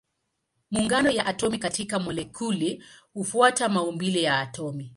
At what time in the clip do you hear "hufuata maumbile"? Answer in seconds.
3.13-4.21